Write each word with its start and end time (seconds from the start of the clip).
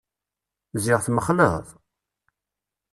Ziɣ 0.83 0.99
tmexleḍ! 1.05 1.67